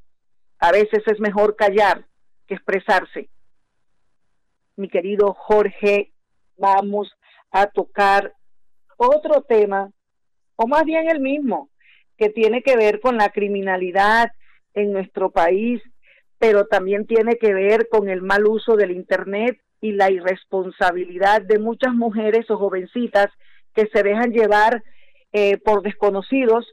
A 0.59 0.73
veces 0.73 1.03
es 1.07 1.21
mejor 1.21 1.57
callar 1.57 2.07
que 2.47 2.55
expresarse. 2.55 3.29
Mi 4.77 4.88
querido 4.88 5.35
Jorge, 5.35 6.12
vamos 6.57 7.12
a 7.51 7.66
tocar 7.66 8.35
otro 8.96 9.42
tema, 9.42 9.90
o 10.57 10.66
más 10.66 10.85
bien 10.85 11.09
el 11.09 11.20
mismo, 11.20 11.70
que 12.16 12.28
tiene 12.28 12.62
que 12.62 12.76
ver 12.76 13.00
con 13.00 13.16
la 13.16 13.31
criminalidad 13.31 14.31
en 14.74 14.92
nuestro 14.92 15.31
país, 15.31 15.83
pero 16.38 16.66
también 16.66 17.07
tiene 17.07 17.37
que 17.37 17.52
ver 17.52 17.88
con 17.88 18.09
el 18.09 18.22
mal 18.22 18.46
uso 18.46 18.76
del 18.76 18.90
Internet 18.90 19.61
y 19.81 19.92
la 19.92 20.11
irresponsabilidad 20.11 21.42
de 21.42 21.59
muchas 21.59 21.94
mujeres 21.94 22.50
o 22.50 22.57
jovencitas 22.57 23.28
que 23.74 23.88
se 23.92 24.02
dejan 24.02 24.33
llevar 24.33 24.83
eh, 25.33 25.59
por 25.59 25.83
desconocidos, 25.83 26.66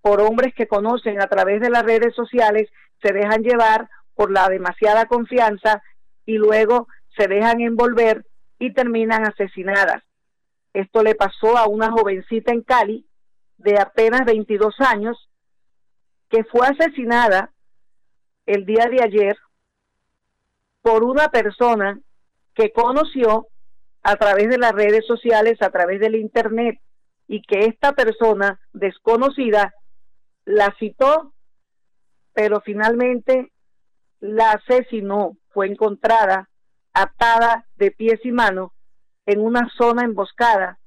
por 0.00 0.20
hombres 0.20 0.54
que 0.54 0.66
conocen 0.66 1.20
a 1.20 1.26
través 1.26 1.60
de 1.60 1.70
las 1.70 1.82
redes 1.84 2.14
sociales, 2.14 2.68
se 3.02 3.12
dejan 3.12 3.42
llevar 3.42 3.88
por 4.14 4.30
la 4.32 4.48
demasiada 4.48 5.06
confianza 5.06 5.82
y 6.24 6.38
luego 6.38 6.88
se 7.16 7.28
dejan 7.28 7.60
envolver 7.60 8.24
y 8.58 8.72
terminan 8.72 9.26
asesinadas. 9.26 10.02
Esto 10.76 11.02
le 11.02 11.14
pasó 11.14 11.56
a 11.56 11.66
una 11.66 11.90
jovencita 11.90 12.52
en 12.52 12.60
Cali 12.60 13.06
de 13.56 13.78
apenas 13.78 14.26
22 14.26 14.78
años 14.80 15.30
que 16.28 16.44
fue 16.44 16.66
asesinada 16.66 17.50
el 18.44 18.66
día 18.66 18.84
de 18.90 19.02
ayer 19.02 19.38
por 20.82 21.02
una 21.02 21.28
persona 21.28 21.98
que 22.54 22.72
conoció 22.72 23.46
a 24.02 24.16
través 24.16 24.50
de 24.50 24.58
las 24.58 24.72
redes 24.72 25.06
sociales, 25.06 25.62
a 25.62 25.70
través 25.70 25.98
del 25.98 26.14
Internet, 26.14 26.78
y 27.26 27.40
que 27.40 27.60
esta 27.60 27.92
persona 27.94 28.60
desconocida 28.74 29.72
la 30.44 30.76
citó, 30.78 31.32
pero 32.34 32.60
finalmente 32.60 33.50
la 34.20 34.50
asesinó, 34.52 35.38
fue 35.54 35.68
encontrada 35.68 36.50
atada 36.92 37.64
de 37.76 37.92
pies 37.92 38.20
y 38.24 38.30
manos 38.30 38.75
en 39.26 39.40
una 39.40 39.68
zona 39.76 40.04
emboscada 40.04 40.78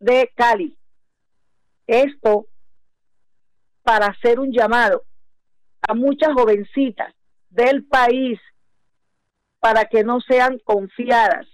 de 0.00 0.30
Cali. 0.34 0.76
Esto 1.86 2.46
para 3.82 4.06
hacer 4.06 4.38
un 4.38 4.52
llamado 4.52 5.04
a 5.88 5.94
muchas 5.94 6.32
jovencitas 6.34 7.14
del 7.48 7.86
país 7.86 8.38
para 9.60 9.86
que 9.86 10.04
no 10.04 10.20
sean 10.20 10.58
confiadas, 10.58 11.46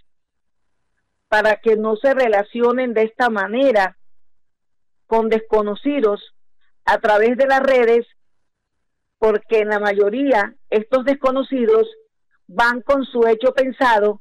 para 1.29 1.57
que 1.57 1.77
no 1.77 1.97
se 1.97 2.13
relacionen 2.15 2.95
de 2.95 3.03
esta 3.05 3.31
manera 3.31 3.97
con 5.07 5.29
desconocidos 5.29 6.35
a 6.85 6.99
través 6.99 7.37
de 7.37 7.47
las 7.47 7.61
redes, 7.61 8.07
porque 9.19 9.61
en 9.61 9.69
la 9.69 9.79
mayoría 9.79 10.55
estos 10.71 11.05
desconocidos 11.05 11.89
van 12.47 12.83
con 12.83 13.05
su 13.05 13.27
hecho 13.27 13.55
pensado 13.55 14.21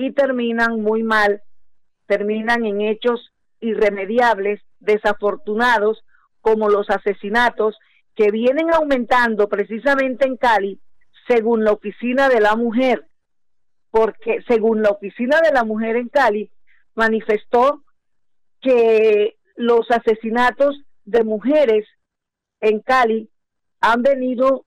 y 0.00 0.12
terminan 0.12 0.80
muy 0.80 1.02
mal, 1.02 1.42
terminan 2.06 2.64
en 2.64 2.80
hechos 2.80 3.32
irremediables, 3.60 4.60
desafortunados, 4.78 6.02
como 6.40 6.70
los 6.70 6.88
asesinatos 6.88 7.76
que 8.14 8.30
vienen 8.30 8.72
aumentando 8.72 9.48
precisamente 9.48 10.26
en 10.26 10.36
Cali, 10.36 10.80
según 11.28 11.64
la 11.64 11.72
Oficina 11.72 12.28
de 12.28 12.40
la 12.40 12.56
Mujer, 12.56 13.06
porque 13.90 14.42
según 14.48 14.82
la 14.82 14.90
Oficina 14.90 15.40
de 15.42 15.52
la 15.52 15.64
Mujer 15.64 15.96
en 15.96 16.08
Cali, 16.08 16.50
manifestó 16.94 17.84
que 18.62 19.36
los 19.56 19.90
asesinatos 19.90 20.82
de 21.04 21.24
mujeres 21.24 21.86
en 22.60 22.80
Cali 22.80 23.28
han 23.80 24.02
venido 24.02 24.64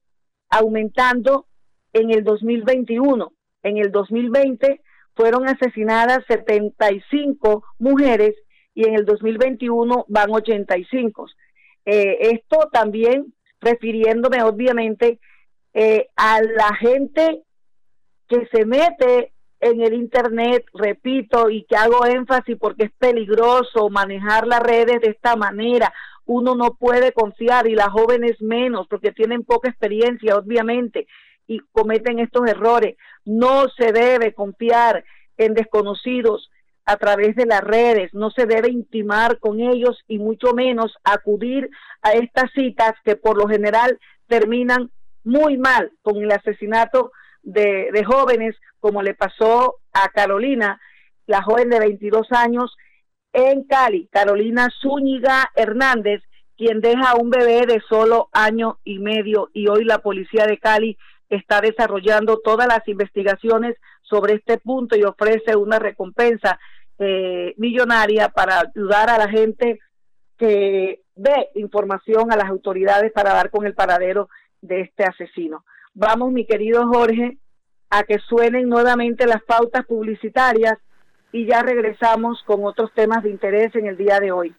aumentando 0.49 1.47
en 1.91 2.11
el 2.11 2.23
2021. 2.23 3.33
En 3.63 3.77
el 3.77 3.91
2020 3.91 4.81
fueron 5.15 5.47
asesinadas 5.47 6.23
75 6.27 7.63
mujeres 7.79 8.35
y 8.73 8.87
en 8.87 8.95
el 8.95 9.05
2021 9.05 10.05
van 10.07 10.31
85. 10.31 11.27
Eh, 11.85 12.17
esto 12.33 12.69
también 12.71 13.33
refiriéndome 13.61 14.43
obviamente 14.43 15.19
eh, 15.73 16.07
a 16.15 16.41
la 16.41 16.75
gente 16.75 17.43
que 18.27 18.47
se 18.51 18.65
mete 18.65 19.31
en 19.59 19.81
el 19.81 19.93
internet, 19.93 20.65
repito, 20.73 21.49
y 21.49 21.63
que 21.63 21.75
hago 21.75 22.05
énfasis 22.05 22.57
porque 22.59 22.85
es 22.85 22.91
peligroso 22.97 23.89
manejar 23.89 24.45
las 24.45 24.59
redes 24.59 24.99
de 25.01 25.09
esta 25.09 25.35
manera. 25.35 25.93
Uno 26.25 26.55
no 26.55 26.75
puede 26.75 27.11
confiar 27.13 27.67
y 27.67 27.75
las 27.75 27.89
jóvenes 27.89 28.41
menos 28.41 28.87
porque 28.87 29.11
tienen 29.11 29.43
poca 29.43 29.69
experiencia, 29.69 30.37
obviamente, 30.37 31.07
y 31.47 31.59
cometen 31.71 32.19
estos 32.19 32.47
errores. 32.47 32.95
No 33.25 33.67
se 33.69 33.91
debe 33.91 34.33
confiar 34.33 35.03
en 35.37 35.53
desconocidos 35.53 36.49
a 36.85 36.97
través 36.97 37.35
de 37.35 37.45
las 37.45 37.61
redes, 37.61 38.13
no 38.13 38.29
se 38.31 38.45
debe 38.45 38.69
intimar 38.69 39.39
con 39.39 39.59
ellos 39.61 40.03
y 40.07 40.19
mucho 40.19 40.53
menos 40.53 40.93
acudir 41.03 41.69
a 42.01 42.11
estas 42.11 42.51
citas 42.51 42.93
que 43.05 43.15
por 43.15 43.37
lo 43.37 43.47
general 43.47 43.99
terminan 44.27 44.91
muy 45.23 45.57
mal 45.57 45.91
con 46.01 46.17
el 46.17 46.31
asesinato 46.31 47.11
de, 47.41 48.03
jóvenes 48.05 48.55
como 48.79 49.01
le 49.01 49.13
pasó 49.13 49.77
a 49.93 50.09
Carolina, 50.09 50.79
la 51.25 51.41
joven 51.41 51.69
de 51.69 51.79
22 51.79 52.27
años 52.31 52.75
en 53.31 53.63
Cali, 53.63 54.09
Carolina 54.11 54.69
Zúñiga 54.81 55.51
Hernández, 55.55 56.21
quien 56.57 56.81
deja 56.81 57.15
un 57.15 57.29
bebé 57.29 57.65
de 57.65 57.81
solo 57.87 58.29
año 58.33 58.79
y 58.83 58.99
medio 58.99 59.49
y 59.53 59.67
hoy 59.67 59.85
la 59.85 59.99
policía 59.99 60.45
de 60.45 60.57
Cali 60.57 60.97
está 61.35 61.61
desarrollando 61.61 62.39
todas 62.39 62.67
las 62.67 62.87
investigaciones 62.87 63.75
sobre 64.01 64.35
este 64.35 64.57
punto 64.57 64.95
y 64.95 65.03
ofrece 65.03 65.55
una 65.55 65.79
recompensa 65.79 66.59
eh, 66.99 67.53
millonaria 67.57 68.29
para 68.29 68.61
ayudar 68.61 69.09
a 69.09 69.17
la 69.17 69.29
gente 69.29 69.79
que 70.37 71.01
dé 71.15 71.49
información 71.55 72.31
a 72.31 72.35
las 72.35 72.49
autoridades 72.49 73.11
para 73.11 73.33
dar 73.33 73.49
con 73.49 73.65
el 73.65 73.73
paradero 73.73 74.29
de 74.61 74.81
este 74.81 75.03
asesino. 75.03 75.65
Vamos, 75.93 76.31
mi 76.31 76.45
querido 76.45 76.87
Jorge, 76.87 77.37
a 77.89 78.03
que 78.03 78.19
suenen 78.19 78.69
nuevamente 78.69 79.25
las 79.27 79.43
pautas 79.43 79.85
publicitarias 79.85 80.77
y 81.31 81.45
ya 81.45 81.61
regresamos 81.61 82.41
con 82.45 82.63
otros 82.63 82.91
temas 82.93 83.23
de 83.23 83.29
interés 83.29 83.75
en 83.75 83.87
el 83.87 83.97
día 83.97 84.19
de 84.19 84.31
hoy. 84.31 84.55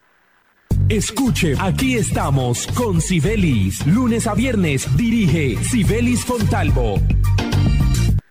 Escuche, 0.88 1.54
aquí 1.58 1.94
estamos 1.94 2.66
con 2.74 3.00
Sibelis. 3.00 3.86
Lunes 3.86 4.26
a 4.26 4.34
viernes 4.34 4.86
dirige 4.96 5.56
Sibelis 5.64 6.24
Fontalvo 6.24 7.00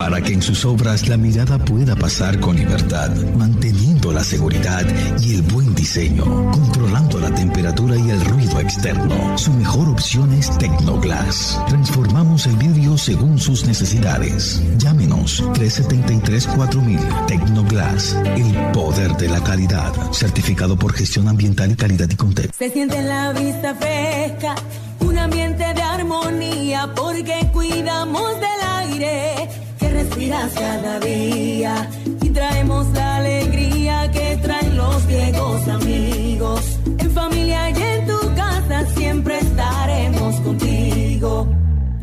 para 0.03 0.21
que 0.21 0.33
en 0.33 0.41
sus 0.41 0.65
obras 0.65 1.07
la 1.07 1.15
mirada 1.15 1.57
pueda 1.63 1.95
pasar 1.95 2.37
con 2.41 2.57
libertad, 2.57 3.09
manteniendo 3.37 3.92
la 4.11 4.23
seguridad 4.23 4.85
y 5.21 5.35
el 5.35 5.41
buen 5.43 5.73
diseño, 5.75 6.23
controlando 6.51 7.19
la 7.19 7.33
temperatura 7.33 7.95
y 7.95 8.09
el 8.09 8.25
ruido 8.25 8.59
externo. 8.59 9.37
Su 9.37 9.53
mejor 9.53 9.89
opción 9.89 10.33
es 10.33 10.57
Tecnoglass. 10.57 11.59
Transformamos 11.67 12.45
el 12.47 12.57
vidrio 12.57 12.97
según 12.97 13.39
sus 13.39 13.65
necesidades. 13.65 14.61
Llámenos 14.77 15.43
373-4000 15.43 17.25
Tecnoglass, 17.27 18.17
el 18.35 18.71
poder 18.71 19.15
de 19.17 19.29
la 19.29 19.43
calidad, 19.43 19.93
certificado 20.11 20.77
por 20.77 20.93
gestión 20.93 21.27
ambiental 21.27 21.71
y 21.71 21.75
calidad 21.75 22.09
y 22.09 22.15
contexto. 22.15 22.53
Se 22.57 22.71
siente 22.71 23.01
la 23.01 23.31
vista 23.31 23.75
fresca, 23.75 24.55
un 24.99 25.17
ambiente 25.17 25.63
de 25.73 25.81
armonía, 25.81 26.91
porque 26.95 27.47
cuidamos 27.53 28.33
del 28.35 28.67
aire 28.79 29.49
respiras 29.93 30.53
cada 30.53 30.99
día 30.99 31.89
y 32.21 32.29
traemos 32.29 32.87
la 32.93 33.17
alegría 33.17 34.11
que 34.11 34.37
traen 34.41 34.75
los 34.75 35.07
viejos 35.07 35.67
amigos. 35.67 36.79
En 36.97 37.11
familia 37.11 37.69
y 37.69 37.81
en 37.81 38.07
tu 38.07 38.35
casa 38.35 38.85
siempre 38.95 39.39
estaremos 39.39 40.35
contigo. 40.41 41.47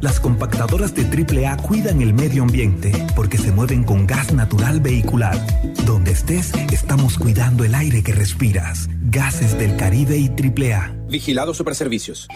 Las 0.01 0.19
compactadoras 0.19 0.95
de 0.95 1.05
AAA 1.05 1.59
cuidan 1.59 2.01
el 2.01 2.15
medio 2.15 2.43
ambiente 2.43 2.91
porque 3.15 3.37
se 3.37 3.53
mueven 3.53 3.85
con 3.85 4.07
gas 4.07 4.33
natural 4.33 4.81
vehicular. 4.81 5.39
Donde 5.85 6.13
estés, 6.13 6.53
estamos 6.73 7.19
cuidando 7.19 7.65
el 7.65 7.75
aire 7.75 8.03
que 8.03 8.13
respiras. 8.13 8.89
Gases 9.03 9.59
del 9.59 9.77
Caribe 9.77 10.17
y 10.17 10.29
AAA. 10.29 10.95
Vigilado 11.09 11.53
Superservicios. 11.53 12.29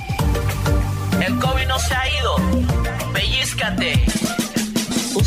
El 1.26 1.38
COVID 1.38 1.66
no 1.66 1.78
se 1.78 1.94
ha 1.94 2.20
ido. 2.20 2.37
Pellizcate 3.14 4.04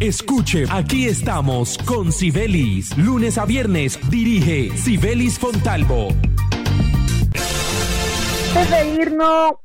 Escuche, 0.00 0.62
aquí 0.70 1.08
estamos 1.08 1.76
con 1.78 2.12
Sibelis. 2.12 2.96
Lunes 2.96 3.36
a 3.36 3.44
viernes 3.44 3.98
dirige 4.08 4.70
Sibelis 4.76 5.40
Fontalvo. 5.40 6.10
Antes 8.54 8.70
de 8.70 9.16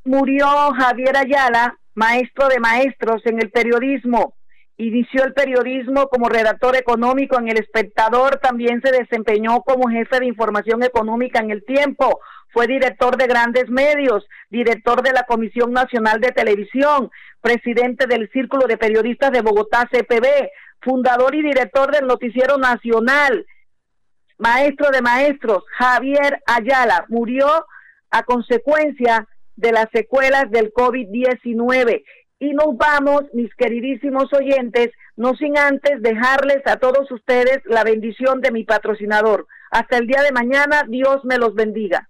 murió 0.05 0.47
Javier 0.75 1.17
Ayala, 1.17 1.77
maestro 1.93 2.47
de 2.47 2.59
maestros 2.59 3.21
en 3.25 3.43
el 3.43 3.51
periodismo. 3.51 4.33
Inició 4.77 5.23
el 5.23 5.33
periodismo 5.33 6.07
como 6.07 6.29
redactor 6.29 6.77
económico 6.77 7.37
en 7.37 7.49
El 7.49 7.59
Espectador, 7.59 8.39
también 8.41 8.81
se 8.81 8.91
desempeñó 8.91 9.61
como 9.61 9.87
jefe 9.87 10.19
de 10.19 10.25
información 10.25 10.81
económica 10.81 11.41
en 11.41 11.51
El 11.51 11.63
Tiempo, 11.63 12.19
fue 12.53 12.67
director 12.67 13.17
de 13.17 13.25
grandes 13.25 13.67
medios, 13.69 14.25
director 14.49 15.01
de 15.01 15.11
la 15.11 15.23
Comisión 15.23 15.73
Nacional 15.73 16.21
de 16.21 16.31
Televisión, 16.31 17.09
presidente 17.41 18.05
del 18.05 18.29
Círculo 18.29 18.67
de 18.67 18.77
Periodistas 18.77 19.31
de 19.31 19.41
Bogotá, 19.41 19.89
CPB, 19.91 20.49
fundador 20.81 21.33
y 21.33 21.41
director 21.41 21.91
del 21.91 22.05
Noticiero 22.05 22.57
Nacional, 22.59 23.45
maestro 24.37 24.91
de 24.91 25.01
maestros, 25.01 25.63
Javier 25.77 26.41
Ayala, 26.45 27.05
murió 27.09 27.47
a 28.11 28.23
consecuencia 28.23 29.27
de 29.55 29.71
las 29.71 29.87
secuelas 29.91 30.51
del 30.51 30.71
COVID-19. 30.73 32.03
Y 32.37 32.53
nos 32.53 32.77
vamos, 32.77 33.23
mis 33.33 33.53
queridísimos 33.55 34.31
oyentes, 34.33 34.91
no 35.15 35.33
sin 35.35 35.57
antes 35.57 36.01
dejarles 36.01 36.61
a 36.65 36.77
todos 36.77 37.09
ustedes 37.11 37.59
la 37.65 37.83
bendición 37.83 38.41
de 38.41 38.51
mi 38.51 38.63
patrocinador. 38.63 39.47
Hasta 39.71 39.97
el 39.97 40.05
día 40.05 40.21
de 40.21 40.31
mañana, 40.31 40.83
Dios 40.87 41.23
me 41.23 41.37
los 41.37 41.55
bendiga. 41.55 42.09